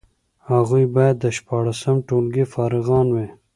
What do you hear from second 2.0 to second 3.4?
ټولګي فارغان وي.